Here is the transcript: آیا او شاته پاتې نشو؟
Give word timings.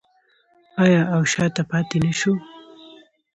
آیا 0.83 1.01
او 1.13 1.21
شاته 1.31 1.63
پاتې 1.69 1.97
نشو؟ 2.05 2.33